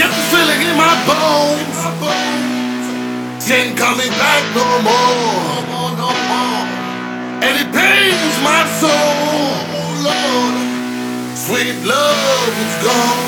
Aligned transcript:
Get 0.00 0.10
the 0.10 0.22
feeling 0.30 0.60
in 0.60 0.76
my 0.76 0.94
bones. 1.08 1.78
She 3.42 3.52
ain't 3.54 3.76
coming 3.78 4.10
back 4.10 4.42
no 4.54 4.66
more. 4.82 5.56
And 7.40 7.54
it 7.62 7.70
pains 7.72 8.36
my 8.44 8.62
soul, 8.80 9.56
Lord. 10.04 10.56
Sweet 11.34 11.78
love 11.86 12.54
is 12.64 12.74
gone. 12.84 13.24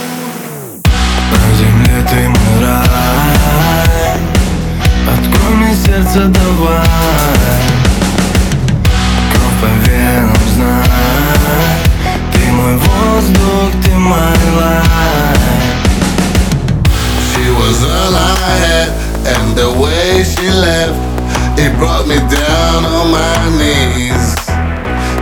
На 1.32 1.38
земле 1.56 1.96
ты 2.11 2.20
мой 2.29 2.56
рай 2.61 4.18
Открой 5.12 5.54
мне 5.56 5.75
сердце, 5.75 6.20
давай 6.29 6.71
The 19.56 19.70
way 19.78 20.24
she 20.24 20.50
left, 20.50 20.98
it 21.60 21.71
brought 21.78 22.07
me 22.07 22.18
down 22.18 22.86
on 22.86 23.12
my 23.14 23.38
knees. 23.57 24.26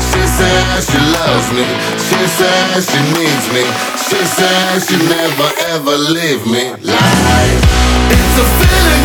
She 0.07 0.23
said 0.23 0.80
she 0.88 0.99
loves 1.12 1.48
me, 1.52 1.66
she 1.99 2.21
said 2.40 2.80
she 2.80 2.99
needs 3.16 3.45
me, 3.52 3.63
she 4.07 4.20
said 4.23 4.80
she 4.88 4.98
never 5.07 5.49
ever 5.76 5.95
leave 6.16 6.44
me. 6.48 6.71
Like 6.80 7.59
it's 8.12 8.35
a 8.40 8.48
feeling 8.59 9.00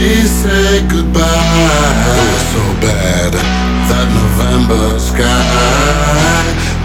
She 0.00 0.24
said 0.24 0.88
goodbye. 0.88 1.20
It 1.20 2.24
was 2.32 2.44
so 2.56 2.64
bad. 2.80 3.36
That 3.36 4.08
November 4.16 4.96
sky 4.96 5.28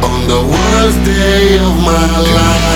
on 0.04 0.28
the 0.28 0.44
worst 0.44 1.00
day 1.08 1.56
of 1.56 1.80
my 1.80 2.12
life. 2.36 2.76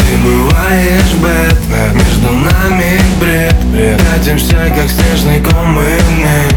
Ты 0.00 0.16
бываешь 0.24 1.12
Бэтмен 1.20 1.96
Между 1.98 2.32
нами 2.32 2.98
бред, 3.20 3.54
бред 3.66 4.00
Катимся, 4.00 4.56
как 4.74 4.88
снежный 4.88 5.40
ком 5.42 5.74
мы 5.74 5.84
вместе 6.08 6.56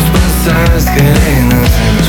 Спасай 0.00 0.80
скорее 0.80 1.42
нас 1.52 2.03